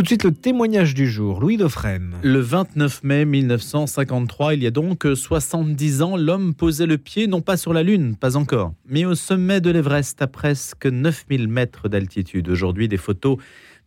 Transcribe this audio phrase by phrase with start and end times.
[0.00, 2.14] Tout de suite, le témoignage du jour, Louis Dauphren.
[2.22, 7.42] Le 29 mai 1953, il y a donc 70 ans, l'homme posait le pied non
[7.42, 11.90] pas sur la Lune, pas encore, mais au sommet de l'Everest à presque 9000 mètres
[11.90, 12.48] d'altitude.
[12.48, 13.36] Aujourd'hui, des photos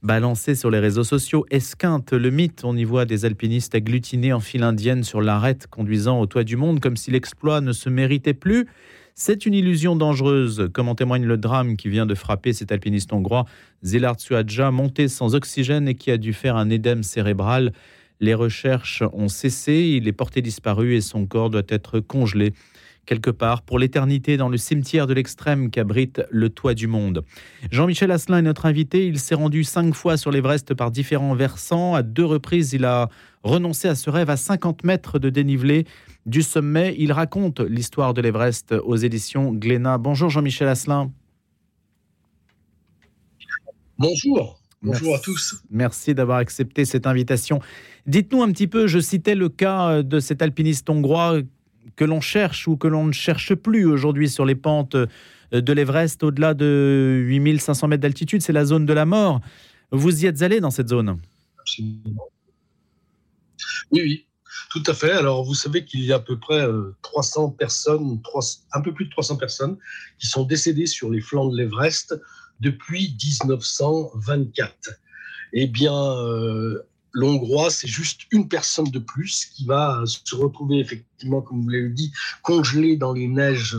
[0.04, 2.62] balancées sur les réseaux sociaux esquintent le mythe.
[2.64, 6.58] On y voit des alpinistes agglutinés en file indienne sur l'arête conduisant au toit du
[6.58, 8.68] monde comme si l'exploit ne se méritait plus.
[9.16, 13.14] C'est une illusion dangereuse, comme en témoigne le drame qui vient de frapper cet alpiniste
[13.14, 13.46] hongrois,
[13.86, 17.74] Zilard Suadja, monté sans oxygène et qui a dû faire un édème cérébral.
[18.20, 22.54] Les recherches ont cessé, il est porté disparu et son corps doit être congelé
[23.06, 27.24] quelque part pour l'éternité dans le cimetière de l'extrême qu'abrite le toit du monde.
[27.70, 29.06] Jean-Michel Asselin est notre invité.
[29.06, 31.94] Il s'est rendu cinq fois sur l'Everest par différents versants.
[31.96, 33.10] À deux reprises, il a
[33.44, 35.86] renoncé à ce rêve à 50 mètres de dénivelé
[36.26, 36.96] du sommet.
[36.98, 39.98] Il raconte l'histoire de l'Everest aux éditions Glénat.
[39.98, 41.12] Bonjour Jean-Michel Asselin.
[43.98, 44.60] Bonjour.
[44.82, 45.64] Bonjour à tous.
[45.70, 47.62] Merci d'avoir accepté cette invitation.
[48.06, 51.40] Dites-nous un petit peu, je citais le cas de cet alpiniste hongrois
[51.96, 54.98] que l'on cherche ou que l'on ne cherche plus aujourd'hui sur les pentes
[55.52, 59.40] de l'Everest au-delà de 8500 mètres d'altitude, c'est la zone de la mort.
[59.92, 61.20] Vous y êtes allé dans cette zone?
[61.60, 62.33] Absolument.
[63.92, 64.26] Oui, oui.
[64.70, 65.12] Tout à fait.
[65.12, 66.66] Alors, vous savez qu'il y a à peu près
[67.02, 68.22] 300 euh, personnes,
[68.74, 69.78] un peu plus de 300 personnes,
[70.20, 72.20] qui sont décédées sur les flancs de l'Everest
[72.60, 74.92] depuis 1924.
[75.54, 76.82] Eh bien, euh,
[77.14, 81.90] l'Hongrois, c'est juste une personne de plus qui va se retrouver effectivement, comme vous l'avez
[81.90, 83.78] dit, congelé dans les neiges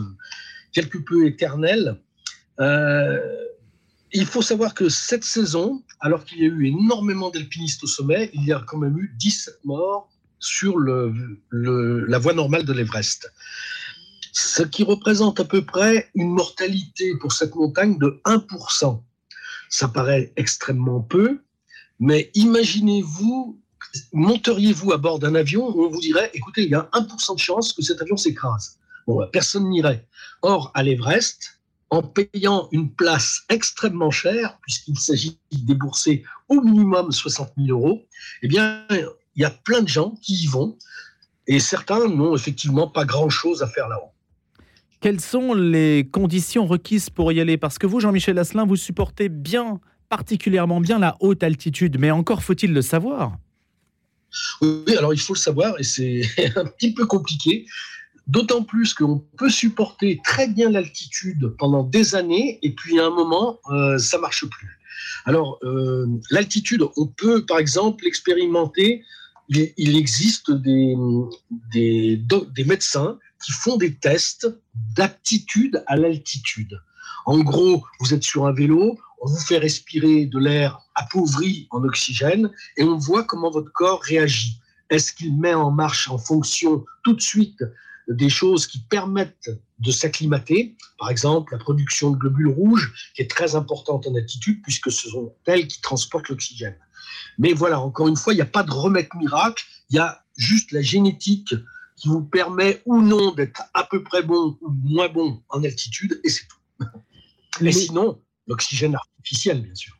[0.72, 2.00] quelque peu éternelles.
[2.60, 3.43] Euh,
[4.14, 8.30] il faut savoir que cette saison, alors qu'il y a eu énormément d'alpinistes au sommet,
[8.32, 13.32] il y a quand même eu 17 morts sur la voie normale de l'Everest.
[14.32, 19.02] Ce qui représente à peu près une mortalité pour cette montagne de 1%.
[19.68, 21.40] Ça paraît extrêmement peu,
[21.98, 23.60] mais imaginez-vous,
[24.12, 27.40] monteriez-vous à bord d'un avion où on vous dirait, écoutez, il y a 1% de
[27.40, 28.78] chance que cet avion s'écrase.
[29.08, 30.06] Bon, bah, personne n'irait.
[30.42, 31.60] Or, à l'Everest,
[31.94, 38.02] en payant une place extrêmement chère, puisqu'il s'agit de débourser au minimum 60 000 euros,
[38.42, 40.76] eh bien, il y a plein de gens qui y vont
[41.46, 44.10] et certains n'ont effectivement pas grand-chose à faire là-haut.
[45.00, 47.58] Quelles sont les conditions requises pour y aller?
[47.58, 52.42] Parce que vous, Jean-Michel Asselin, vous supportez bien, particulièrement bien la haute altitude, mais encore
[52.42, 53.38] faut-il le savoir?
[54.62, 56.22] Oui, alors il faut le savoir et c'est
[56.56, 57.66] un petit peu compliqué.
[58.26, 63.10] D'autant plus qu'on peut supporter très bien l'altitude pendant des années et puis à un
[63.10, 64.78] moment, euh, ça marche plus.
[65.26, 69.04] Alors, euh, l'altitude, on peut par exemple expérimenter
[69.48, 70.96] il, existe des,
[71.72, 74.48] des, médecins qui font des tests
[74.96, 76.80] d'aptitude à l'altitude.
[77.26, 81.82] En gros, vous êtes sur un vélo, on vous fait respirer de l'air appauvri en
[81.84, 84.60] oxygène et on voit comment votre corps réagit.
[84.90, 87.62] Est-ce qu'il met en marche en fonction tout de suite
[88.08, 93.30] des choses qui permettent de s'acclimater, par exemple la production de globules rouges, qui est
[93.30, 96.76] très importante en altitude, puisque ce sont elles qui transportent l'oxygène.
[97.38, 100.24] Mais voilà, encore une fois, il n'y a pas de remède miracle, il y a
[100.36, 101.54] juste la génétique
[101.96, 106.20] qui vous permet ou non d'être à peu près bon ou moins bon en altitude,
[106.24, 106.86] et c'est tout.
[107.60, 109.96] Et sinon, l'oxygène artificiel, bien sûr.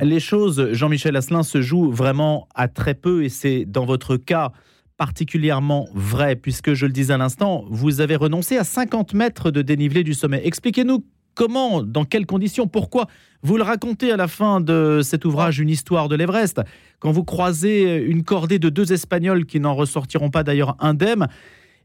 [0.00, 4.52] Les choses, Jean-Michel Asselin, se jouent vraiment à très peu, et c'est dans votre cas
[4.96, 9.62] particulièrement vrai, puisque je le disais à l'instant, vous avez renoncé à 50 mètres de
[9.62, 10.40] dénivelé du sommet.
[10.44, 13.06] Expliquez-nous comment, dans quelles conditions, pourquoi
[13.42, 16.60] Vous le racontez à la fin de cet ouvrage Une histoire de l'Everest,
[16.98, 21.28] quand vous croisez une cordée de deux Espagnols qui n'en ressortiront pas d'ailleurs indemnes.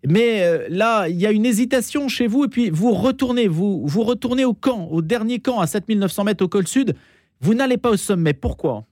[0.08, 3.86] Mais euh, là, il y a une hésitation chez vous, et puis vous retournez, vous,
[3.86, 6.96] vous retournez au camp, au dernier camp à 7900 mètres au col sud.
[7.42, 8.34] Vous n'allez pas au sommet.
[8.34, 8.86] Pourquoi?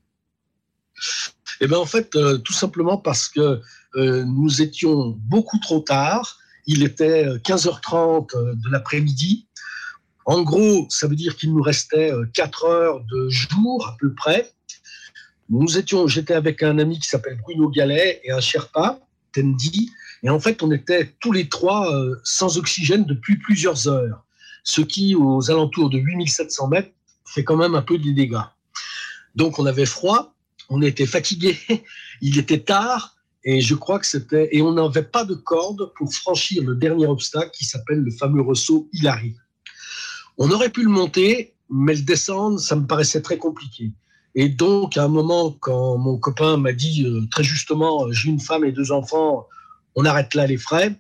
[1.62, 3.62] Eh bien, en fait, euh, tout simplement parce que
[3.96, 6.38] euh, nous étions beaucoup trop tard.
[6.66, 9.48] Il était 15h30 de l'après-midi.
[10.26, 14.14] En gros, ça veut dire qu'il nous restait 4 euh, heures de jour à peu
[14.14, 14.52] près.
[15.50, 19.00] Nous étions, j'étais avec un ami qui s'appelle Bruno Gallet et un Sherpa,
[19.34, 19.90] Tendi,
[20.24, 24.24] et en fait, on était tous les trois euh, sans oxygène depuis plusieurs heures,
[24.64, 26.92] ce qui, aux alentours de 8700 mètres,
[27.26, 28.38] fait quand même un peu des dégâts.
[29.36, 30.36] Donc, on avait froid,
[30.70, 31.58] on était fatigué,
[32.22, 36.14] il était tard, et je crois que c'était, et on n'avait pas de corde pour
[36.14, 39.36] franchir le dernier obstacle qui s'appelle le fameux ressaut Hilary.
[40.38, 43.92] On aurait pu le monter, mais le descendre, ça me paraissait très compliqué.
[44.36, 48.30] Et donc, à un moment, quand mon copain m'a dit euh, très justement, euh, j'ai
[48.30, 49.48] une femme et deux enfants,
[49.96, 50.96] on arrête là les frais,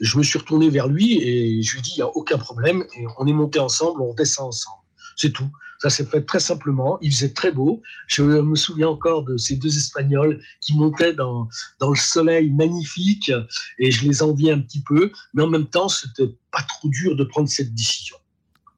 [0.00, 2.38] je me suis retourné vers lui et je lui ai dit, il n'y a aucun
[2.38, 4.82] problème, et on est monté ensemble, on redescend ensemble.
[5.16, 5.48] C'est tout.
[5.78, 6.98] Ça s'est fait très simplement.
[7.00, 7.82] Il faisait très beau.
[8.06, 11.48] Je me souviens encore de ces deux Espagnols qui montaient dans,
[11.80, 13.30] dans le soleil magnifique
[13.78, 15.10] et je les enviais un petit peu.
[15.34, 18.16] Mais en même temps, c'était pas trop dur de prendre cette décision.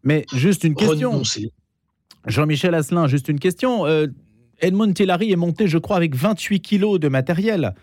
[0.05, 1.23] Mais juste une question.
[2.27, 3.87] Jean-Michel Asselin, juste une question.
[3.87, 4.07] Euh,
[4.61, 7.75] Edmond Tillary est monté, je crois, avec 28 kilos de matériel.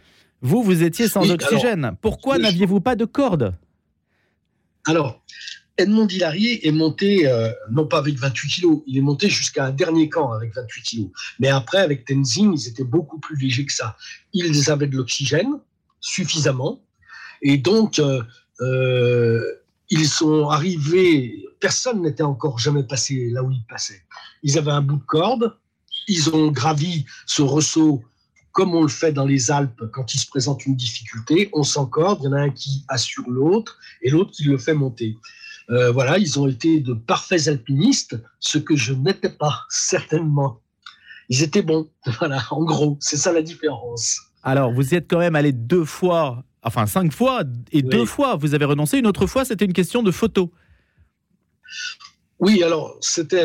[0.42, 1.94] Vous, vous étiez sans oxygène.
[2.02, 3.56] Pourquoi n'aviez-vous pas de corde
[4.86, 5.24] Alors,
[5.78, 9.72] Edmond Hillary est monté, euh, non pas avec 28 kilos, il est monté jusqu'à un
[9.72, 11.10] dernier camp avec 28 kilos.
[11.40, 13.98] Mais après, avec Tenzing, ils étaient beaucoup plus légers que ça.
[14.34, 15.60] Ils avaient de l'oxygène,
[16.00, 16.82] suffisamment.
[17.42, 18.24] Et donc, euh,
[18.62, 19.44] euh,
[19.90, 24.02] ils sont arrivés, personne n'était encore jamais passé là où ils passaient.
[24.44, 25.58] Ils avaient un bout de corde,
[26.08, 28.04] ils ont gravi ce ressaut
[28.56, 32.20] comme on le fait dans les Alpes quand il se présente une difficulté, on s'encorde,
[32.22, 35.18] il y en a un qui assure l'autre et l'autre qui le fait monter.
[35.70, 40.60] Euh, voilà, ils ont été de parfaits alpinistes, ce que je n'étais pas, certainement.
[41.30, 41.90] Ils étaient bons,
[42.20, 44.20] voilà, en gros, c'est ça la différence.
[44.44, 48.36] Alors, vous y êtes quand même allé deux fois, enfin cinq fois, et deux fois,
[48.36, 49.00] vous avez renoncé.
[49.00, 50.52] Une autre fois, c'était une question de photo.
[52.38, 53.44] Oui, alors, c'était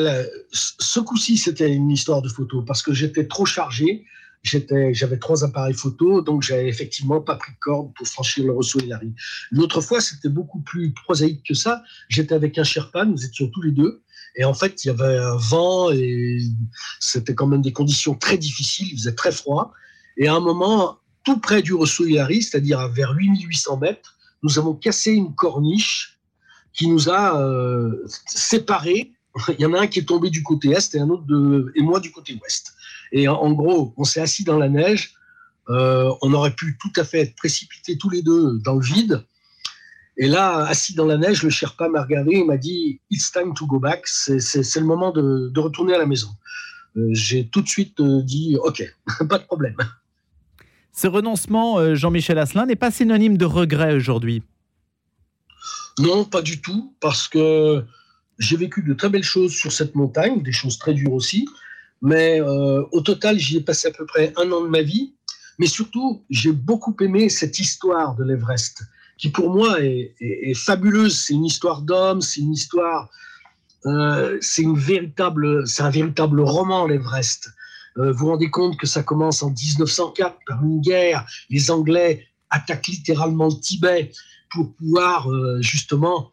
[0.53, 4.05] ce coup-ci, c'était une histoire de photo, parce que j'étais trop chargé
[4.43, 8.79] j'avais trois appareils photo, donc j'avais effectivement pas pris de corde pour franchir le Rosso
[8.81, 9.13] et Larry.
[9.51, 11.83] L'autre fois, c'était beaucoup plus prosaïque que ça.
[12.09, 14.03] J'étais avec un Sherpa, nous étions tous les deux.
[14.37, 16.41] Et en fait, il y avait un vent et
[17.01, 18.89] c'était quand même des conditions très difficiles.
[18.93, 19.73] Il faisait très froid.
[20.17, 24.59] Et à un moment, tout près du Rosso et Larry, c'est-à-dire vers 8800 mètres, nous
[24.59, 26.19] avons cassé une corniche
[26.73, 29.13] qui nous a euh, séparés.
[29.49, 31.73] Il y en a un qui est tombé du côté est et un autre de,
[31.77, 32.73] et moi du côté ouest.
[33.13, 35.15] Et en, gros, on s'est assis dans la neige.
[35.69, 39.25] Euh, on aurait pu tout à fait être précipités tous les deux dans le vide.
[40.17, 43.55] Et là, assis dans la neige, le Sherpa m'a regardé et m'a dit It's time
[43.55, 44.07] to go back.
[44.07, 46.29] C'est le moment de, retourner à la maison.
[46.97, 48.83] Euh, j'ai tout de suite euh, dit OK,
[49.29, 49.77] pas de problème.
[50.93, 54.43] Ce renoncement, Jean-Michel Asselin, n'est pas synonyme de regret aujourd'hui
[56.01, 57.85] Non, pas du tout, parce que
[58.41, 61.47] j'ai vécu de très belles choses sur cette montagne, des choses très dures aussi.
[62.03, 65.15] Mais euh, au total, j'y ai passé à peu près un an de ma vie.
[65.59, 68.83] Mais surtout, j'ai beaucoup aimé cette histoire de l'Everest,
[69.19, 71.19] qui pour moi est, fabuleuse.
[71.19, 73.11] C'est une histoire d'homme, c'est une histoire,
[73.85, 77.51] euh, c'est une véritable, c'est un véritable roman l'Everest.
[77.99, 81.27] Euh, vous vous rendez compte que ça commence en 1904 par une guerre.
[81.51, 84.13] Les Anglais attaquent littéralement le Tibet
[84.51, 85.29] pour pouvoir
[85.61, 86.33] justement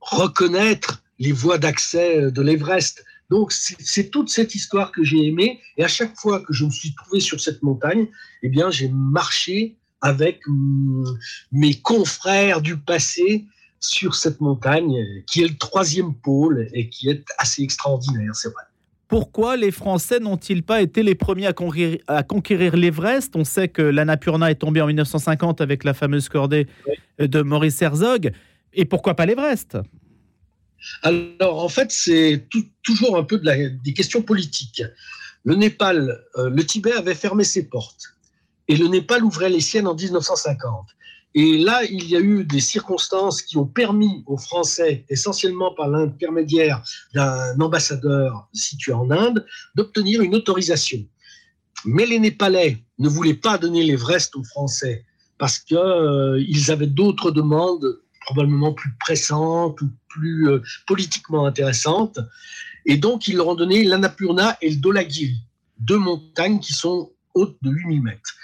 [0.00, 3.04] reconnaître les voies d'accès de l'Everest.
[3.30, 5.60] Donc, c'est toute cette histoire que j'ai aimée.
[5.76, 8.08] Et à chaque fois que je me suis trouvé sur cette montagne,
[8.42, 11.04] eh bien, j'ai marché avec mm,
[11.52, 13.46] mes confrères du passé
[13.80, 14.94] sur cette montagne,
[15.26, 18.64] qui est le troisième pôle et qui est assez extraordinaire, c'est vrai.
[19.06, 23.36] Pourquoi les Français n'ont-ils pas été les premiers à conquérir, à conquérir l'Everest?
[23.36, 26.66] On sait que l'Annapurna est tombée en 1950 avec la fameuse cordée
[27.18, 28.32] de Maurice Herzog.
[28.74, 29.78] Et pourquoi pas l'Everest?
[31.02, 32.46] Alors, en fait, c'est
[32.82, 34.82] toujours un peu des questions politiques.
[35.44, 38.14] Le Népal, euh, le Tibet avait fermé ses portes
[38.68, 40.86] et le Népal ouvrait les siennes en 1950.
[41.34, 45.88] Et là, il y a eu des circonstances qui ont permis aux Français, essentiellement par
[45.88, 46.82] l'intermédiaire
[47.14, 51.04] d'un ambassadeur situé en Inde, d'obtenir une autorisation.
[51.84, 55.04] Mais les Népalais ne voulaient pas donner l'Everest aux Français
[55.38, 62.18] parce qu'ils euh, avaient d'autres demandes probablement plus pressantes ou plus euh, politiquement intéressantes.
[62.86, 65.40] Et donc, ils leur ont donné l'Annapurna et le Dolagiri,
[65.78, 68.34] deux montagnes qui sont hautes de 8000 mètres.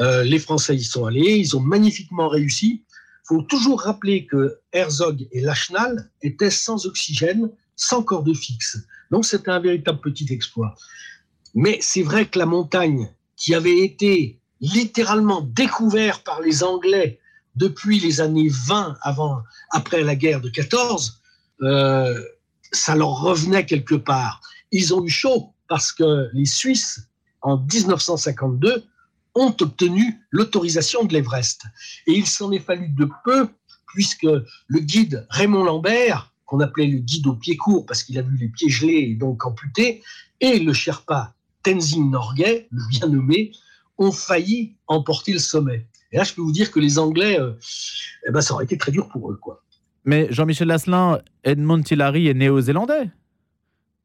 [0.00, 2.84] Euh, les Français y sont allés, ils ont magnifiquement réussi.
[2.90, 8.78] Il faut toujours rappeler que Herzog et Lachenal étaient sans oxygène, sans corde fixe.
[9.10, 10.74] Donc, c'était un véritable petit exploit.
[11.54, 17.18] Mais c'est vrai que la montagne, qui avait été littéralement découverte par les Anglais
[17.56, 21.20] depuis les années 20, avant, après la guerre de 14,
[21.62, 22.22] euh,
[22.72, 24.40] ça leur revenait quelque part.
[24.70, 27.08] Ils ont eu chaud parce que les Suisses,
[27.42, 28.84] en 1952,
[29.34, 31.62] ont obtenu l'autorisation de l'Everest.
[32.06, 33.48] Et il s'en est fallu de peu,
[33.86, 38.22] puisque le guide Raymond Lambert, qu'on appelait le guide au pied court parce qu'il a
[38.22, 40.02] vu les pieds gelés et donc amputés,
[40.40, 43.52] et le Sherpa Tenzing Norgay, le bien nommé,
[43.98, 45.86] ont failli emporter le sommet.
[46.12, 47.52] Et là, je peux vous dire que les Anglais, euh,
[48.28, 49.38] eh ben, ça aurait été très dur pour eux.
[49.40, 49.62] Quoi.
[50.04, 53.10] Mais Jean-Michel Lasselin, Edmond Hillary est néo-zélandais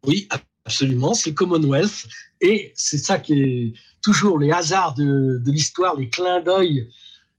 [0.05, 0.27] Oui,
[0.65, 1.13] absolument.
[1.13, 2.07] C'est Commonwealth.
[2.39, 6.89] Et c'est ça qui est toujours les hasards de, l'histoire, les clins d'œil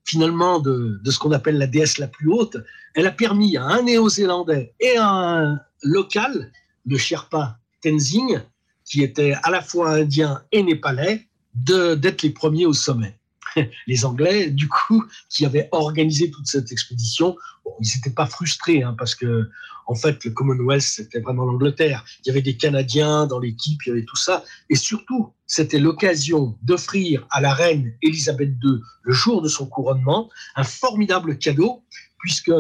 [0.05, 2.57] finalement de, de ce qu'on appelle la déesse la plus haute.
[2.95, 6.51] Elle a permis à un néo-zélandais et à un local,
[6.87, 8.41] le Sherpa Tenzing,
[8.85, 13.18] qui était à la fois indien et népalais, d'être les premiers au sommet.
[13.87, 17.37] Les Anglais, du coup, qui avaient organisé toute cette expédition,
[17.81, 19.49] ils n'étaient pas frustrés, hein, parce que,
[19.87, 22.05] en fait, le Commonwealth, c'était vraiment l'Angleterre.
[22.21, 24.45] Il y avait des Canadiens dans l'équipe, il y avait tout ça.
[24.69, 30.29] Et surtout, c'était l'occasion d'offrir à la reine Elisabeth II, le jour de son couronnement,
[30.57, 31.85] un formidable cadeau,
[32.19, 32.53] puisque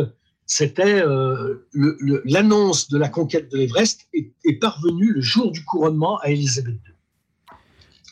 [0.47, 1.67] c'était euh,
[2.25, 6.77] l'annonce de la conquête de l'Everest est, est parvenue le jour du couronnement à Elisabeth
[6.87, 6.88] II.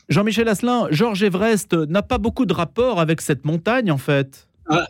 [0.09, 4.47] Jean-Michel Asselin, Georges Everest n'a pas beaucoup de rapport avec cette montagne, en fait.
[4.69, 4.87] Ah,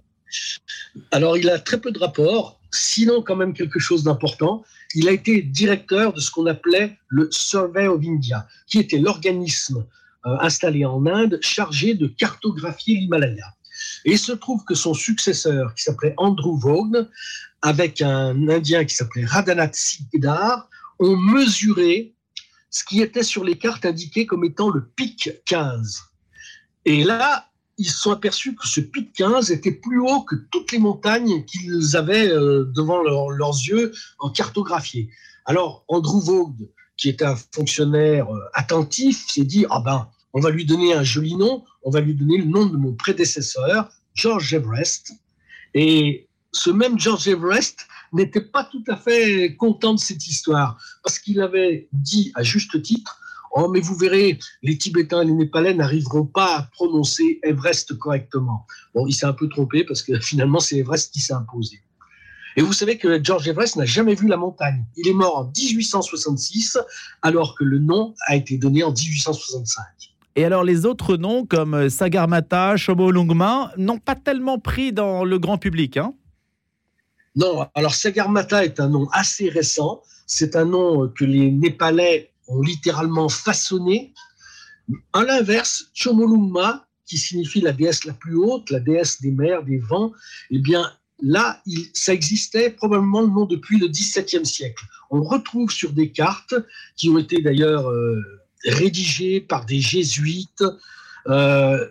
[1.11, 4.63] alors, il a très peu de rapport, sinon quand même quelque chose d'important.
[4.95, 9.87] Il a été directeur de ce qu'on appelait le Survey of India, qui était l'organisme
[10.27, 13.47] euh, installé en Inde chargé de cartographier l'Himalaya.
[14.05, 17.07] Et il se trouve que son successeur, qui s'appelait Andrew Vaughan,
[17.63, 20.69] avec un Indien qui s'appelait Radhanath Siddhar,
[20.99, 22.16] ont mesuré
[22.71, 26.03] ce qui était sur les cartes indiqué comme étant le pic 15.
[26.85, 30.73] Et là, ils se sont aperçus que ce pic 15 était plus haut que toutes
[30.73, 35.11] les montagnes qu'ils avaient euh, devant leurs yeux en cartographié.
[35.45, 36.57] Alors, Andrew Vaughan,
[36.97, 41.03] qui est un fonctionnaire euh, attentif, s'est dit Ah ben, on va lui donner un
[41.03, 45.13] joli nom, on va lui donner le nom de mon prédécesseur, George Everest.
[45.75, 51.19] Et ce même George Everest n'était pas tout à fait content de cette histoire, parce
[51.19, 53.21] qu'il avait dit à juste titre
[53.59, 58.67] Oh, mais vous verrez, les Tibétains et les Népalais n'arriveront pas à prononcer Everest correctement.
[58.95, 61.81] Bon, il s'est un peu trompé parce que finalement, c'est Everest qui s'est imposé.
[62.59, 64.85] Et vous savez que George Everest n'a jamais vu la montagne.
[64.97, 66.79] Il est mort en 1866,
[67.23, 69.85] alors que le nom a été donné en 1865.
[70.37, 75.57] Et alors les autres noms comme Sagarmatha, Chomolungma n'ont pas tellement pris dans le grand
[75.57, 76.13] public, hein?
[77.37, 80.03] Non, alors Sagarmatha est un nom assez récent.
[80.27, 84.15] C'est un nom que les Népalais ont littéralement façonné.
[85.13, 89.79] À l'inverse, Chomolungma, qui signifie la déesse la plus haute, la déesse des mers, des
[89.79, 90.13] vents,
[90.51, 90.91] eh bien
[91.21, 91.63] là,
[91.93, 94.85] ça existait probablement le nom depuis le XVIIe siècle.
[95.11, 96.55] On retrouve sur des cartes
[96.97, 98.21] qui ont été d'ailleurs euh,
[98.65, 100.65] rédigées par des jésuites
[101.29, 101.87] euh,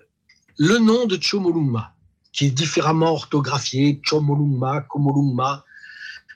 [0.58, 1.95] le nom de Chomolungma,
[2.36, 5.63] qui est différemment orthographié, Chomolungma, Komolungma,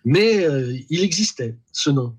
[0.05, 2.15] mais euh, il existait ce nom.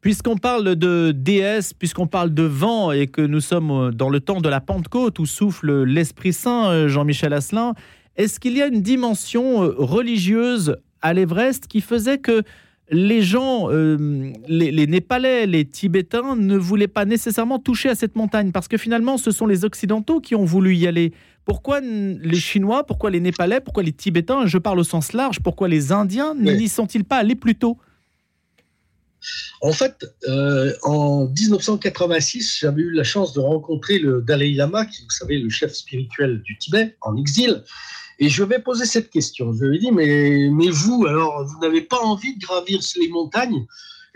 [0.00, 4.20] Puisqu'on parle de déesse, puisqu'on parle de vent et que nous sommes euh, dans le
[4.20, 7.74] temps de la Pentecôte où souffle l'Esprit Saint, euh, Jean-Michel Asselin,
[8.16, 12.44] est-ce qu'il y a une dimension religieuse à l'Everest qui faisait que
[12.90, 18.68] les gens, les, Népalais, les Tibétains ne voulaient pas nécessairement toucher à cette montagne parce
[18.68, 21.12] que finalement ce sont les Occidentaux qui ont voulu y aller.
[21.44, 25.68] Pourquoi les Chinois, pourquoi les Népalais, pourquoi les Tibétains, je parle au sens large, pourquoi
[25.68, 27.78] les Indiens n'y sont-ils pas allés plus tôt?
[29.60, 35.02] En fait, euh, en 1986, j'avais eu la chance de rencontrer le Dalai Lama, qui,
[35.02, 37.62] vous savez, le chef spirituel du Tibet, en exil.
[38.18, 39.52] Et je vais poser cette question.
[39.52, 43.66] Je lui ai dit, mais, vous, alors, vous n'avez pas envie de gravir les montagnes?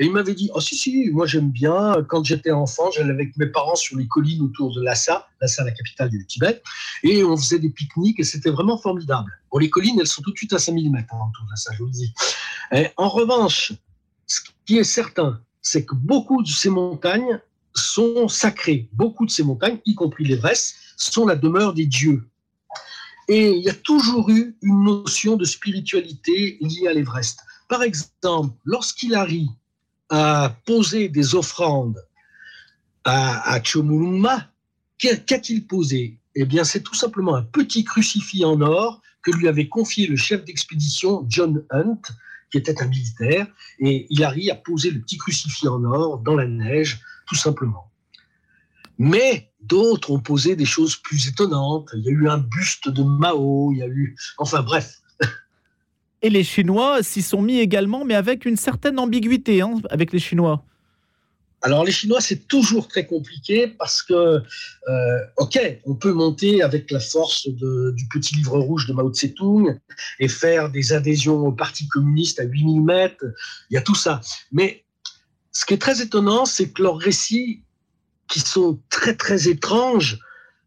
[0.01, 2.05] Et il m'avait dit, oh si, si, moi j'aime bien.
[2.09, 5.73] Quand j'étais enfant, j'allais avec mes parents sur les collines autour de Lhasa, Lhasa, la
[5.73, 6.63] capitale du Tibet,
[7.03, 9.33] et on faisait des pique-niques et c'était vraiment formidable.
[9.51, 11.73] Bon, les collines, elles sont tout de suite à 5000 mètres hein, autour de Lhasa,
[11.73, 12.15] je vous le dis.
[12.97, 13.73] en revanche,
[14.29, 17.41] ce qui est certain, c'est que beaucoup de ces montagnes
[17.75, 18.89] sont sacrées.
[18.93, 22.29] Beaucoup de ces montagnes, y compris l'Everest, sont la demeure des dieux.
[23.29, 27.41] Et il y a toujours eu une notion de spiritualité liée à l'Everest.
[27.69, 29.51] Par exemple, lorsqu'il arrive
[30.09, 32.03] à poser des offrandes
[33.05, 36.19] à, à qu'a-t-il posé?
[36.35, 40.17] Eh bien, c'est tout simplement un petit crucifix en or que lui avait confié le
[40.17, 42.01] chef d'expédition John Hunt
[42.51, 43.47] qui était un militaire,
[43.79, 47.91] et il arrive à poser le petit crucifix en or dans la neige, tout simplement.
[48.99, 51.91] Mais d'autres ont posé des choses plus étonnantes.
[51.95, 54.17] Il y a eu un buste de Mao, il y a eu...
[54.39, 55.01] Enfin bref.
[56.23, 60.19] Et les Chinois s'y sont mis également, mais avec une certaine ambiguïté, hein, avec les
[60.19, 60.65] Chinois.
[61.63, 66.91] Alors les Chinois, c'est toujours très compliqué parce que, euh, ok, on peut monter avec
[66.91, 69.77] la force du petit livre rouge de Mao Tse-tung
[70.21, 73.25] et faire des adhésions au Parti communiste à 8000 mètres,
[73.71, 74.21] il y a tout ça.
[74.53, 74.85] Mais
[75.51, 77.63] ce qui est très étonnant, c'est que leurs récits,
[78.29, 80.19] qui sont très très étranges,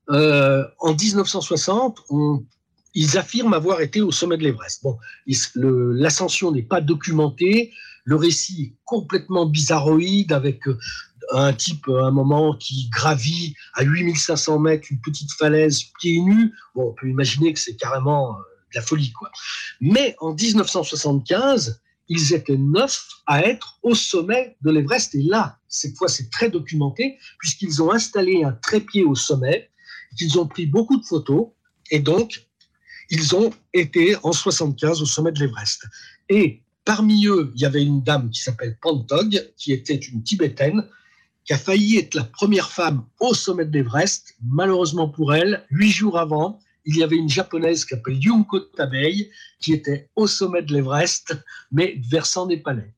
[0.10, 2.00] euh, en 1960,
[2.94, 4.84] ils affirment avoir été au sommet de l'Everest.
[4.84, 4.98] Bon,
[5.56, 7.72] l'ascension n'est pas documentée,
[8.04, 10.78] le récit est complètement bizarroïde avec euh,
[11.32, 16.54] un type à un moment qui gravit à 8500 mètres une petite falaise pieds nus.
[16.76, 18.42] Bon, on peut imaginer que c'est carrément euh,
[18.74, 19.32] de la folie, quoi.
[19.80, 21.82] Mais en 1975,
[22.14, 25.16] ils étaient neuf à être au sommet de l'Everest.
[25.16, 29.70] Et là, cette fois, c'est très documenté, puisqu'ils ont installé un trépied au sommet,
[30.18, 31.48] qu'ils ont pris beaucoup de photos,
[31.90, 32.46] et donc,
[33.12, 35.86] ils ont été en 75 au sommet de l'Everest.
[36.28, 40.86] Et parmi eux, il y avait une dame qui s'appelle Pantog, qui était une Tibétaine,
[41.46, 44.36] qui a failli être la première femme au sommet de l'Everest.
[44.44, 49.30] Malheureusement pour elle, huit jours avant, il y avait une japonaise qui s'appelle Yunko Tabei,
[49.60, 51.38] qui était au sommet de l'Everest,
[51.72, 52.94] mais versant népalais.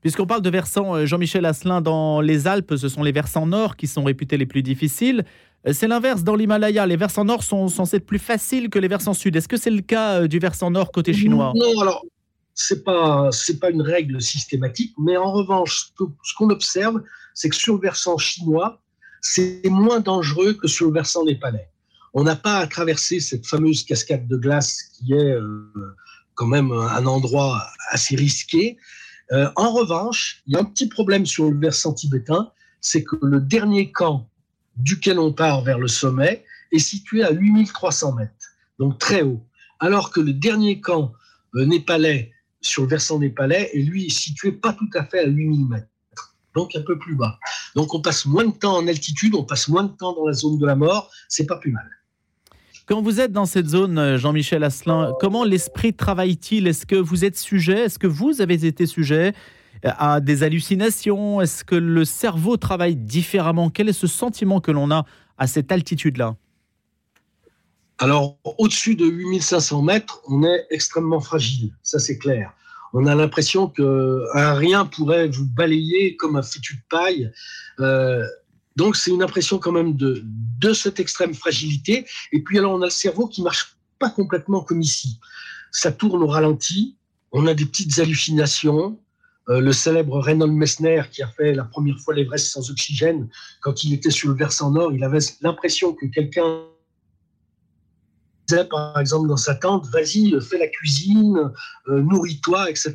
[0.00, 3.76] Puisqu'on parle de versants, euh, Jean-Michel Asselin, dans les Alpes, ce sont les versants nord
[3.76, 5.24] qui sont réputés les plus difficiles.
[5.66, 8.88] Euh, c'est l'inverse, dans l'Himalaya, les versants nord sont censés être plus faciles que les
[8.88, 9.34] versants sud.
[9.34, 11.52] Est-ce que c'est le cas euh, du versant nord côté chinois?
[11.56, 12.04] Non, alors,
[12.54, 15.90] c'est pas, c'est pas une règle systématique, mais en revanche,
[16.22, 17.02] ce qu'on observe,
[17.34, 18.80] c'est que sur le versant chinois,
[19.20, 21.68] c'est moins dangereux que sur le versant népalais.
[22.14, 25.70] On n'a pas à traverser cette fameuse cascade de glace qui est euh,
[26.34, 28.78] quand même un endroit assez risqué.
[29.32, 32.50] Euh, en revanche, il y a un petit problème sur le versant tibétain,
[32.80, 34.28] c'est que le dernier camp
[34.76, 38.32] duquel on part vers le sommet est situé à 8300 mètres,
[38.78, 39.44] donc très haut.
[39.80, 41.12] Alors que le dernier camp
[41.56, 45.66] euh, népalais sur le versant népalais est lui situé pas tout à fait à 8000
[45.66, 45.88] mètres,
[46.54, 47.38] donc un peu plus bas.
[47.74, 50.32] Donc on passe moins de temps en altitude, on passe moins de temps dans la
[50.32, 51.88] zone de la mort, c'est pas plus mal.
[52.88, 56.66] Quand vous êtes dans cette zone, euh, Jean-Michel Asselin, comment l'esprit travaille-t-il?
[56.66, 57.80] Est-ce que vous êtes sujet?
[57.80, 59.34] Est-ce que vous avez été sujet
[59.82, 61.42] à des hallucinations?
[61.42, 63.68] Est-ce que le cerveau travaille différemment?
[63.68, 65.04] Quel est ce sentiment que l'on a
[65.36, 66.36] à cette altitude-là?
[67.98, 72.54] Alors, au-dessus de 8500 mètres, on est extrêmement fragile, ça c'est clair.
[72.94, 77.30] On a l'impression qu'un rien pourrait vous balayer comme un fétu de paille.
[77.80, 78.24] Euh,
[78.78, 82.06] donc, c'est une impression quand même de, cette extrême fragilité.
[82.30, 85.18] Et puis, alors, on a le cerveau qui marche pas complètement comme ici.
[85.72, 86.96] Ça tourne au ralenti.
[87.32, 88.96] On a des petites hallucinations.
[89.48, 93.28] Euh, le célèbre Reynold Messner, qui a fait la première fois l'Everest sans oxygène,
[93.62, 96.62] quand il était sur le versant nord, il avait l'impression que quelqu'un
[98.46, 101.50] disait, par exemple, dans sa tente, vas-y, fais la cuisine,
[101.88, 102.94] euh, nourris-toi, etc.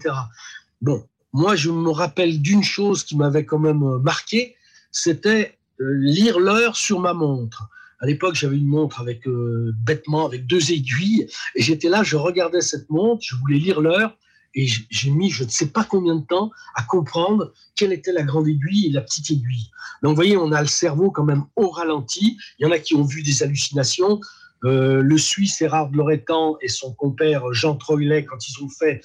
[0.82, 4.56] Bon, moi, je me rappelle d'une chose qui m'avait quand même marqué,
[4.91, 7.69] c'était euh, lire l'heure sur ma montre.
[7.99, 12.17] À l'époque, j'avais une montre avec euh, bêtement avec deux aiguilles et j'étais là, je
[12.17, 14.17] regardais cette montre, je voulais lire l'heure
[14.55, 18.23] et j'ai mis je ne sais pas combien de temps à comprendre quelle était la
[18.23, 19.71] grande aiguille et la petite aiguille.
[20.01, 22.38] Donc vous voyez, on a le cerveau quand même au ralenti.
[22.59, 24.19] Il y en a qui ont vu des hallucinations.
[24.65, 29.01] Euh, le Suisse Erard Loretan et son compère Jean Troilet, quand ils ont fait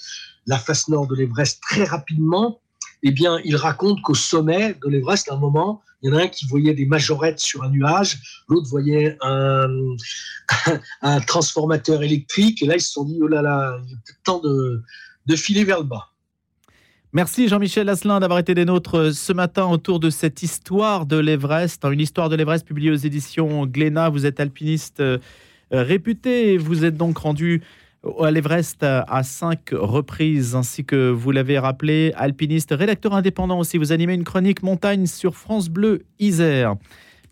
[0.47, 2.61] la face nord de l'Everest très rapidement,
[3.03, 6.23] eh bien, ils racontent qu'au sommet de l'Everest, à un moment, il y en a
[6.23, 9.69] un qui voyait des majorettes sur un nuage, l'autre voyait un,
[11.27, 14.83] transformateur électrique, et là, ils se sont dit, oh là là, il est temps de,
[15.37, 16.11] filer vers le bas.
[17.13, 21.85] Merci Jean-Michel Asselin d'avoir été des nôtres ce matin autour de cette histoire de l'Everest,
[21.85, 24.11] une histoire de l'Everest publiée aux éditions Glénat.
[24.11, 25.19] Vous êtes alpiniste euh,
[25.71, 27.63] réputé et vous êtes donc rendu
[28.21, 33.79] à l'Everest à cinq reprises, ainsi que vous l'avez rappelé, alpiniste, rédacteur indépendant aussi.
[33.79, 36.77] Vous animez une chronique montagne sur France Bleu Isère.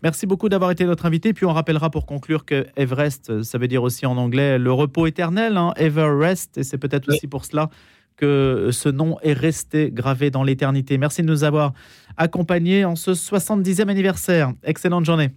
[0.03, 1.33] Merci beaucoup d'avoir été notre invité.
[1.33, 5.07] Puis on rappellera pour conclure que Everest, ça veut dire aussi en anglais le repos
[5.07, 7.69] éternel, hein, Everest, et c'est peut-être aussi pour cela
[8.15, 10.97] que ce nom est resté gravé dans l'éternité.
[10.97, 11.73] Merci de nous avoir
[12.17, 14.53] accompagnés en ce 70e anniversaire.
[14.63, 15.29] Excellente journée.